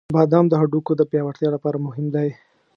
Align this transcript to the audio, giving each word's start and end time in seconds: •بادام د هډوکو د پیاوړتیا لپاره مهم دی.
•بادام 0.15 0.45
د 0.49 0.53
هډوکو 0.61 0.91
د 0.97 1.01
پیاوړتیا 1.11 1.49
لپاره 1.55 1.77
مهم 1.85 2.05
دی. 2.15 2.29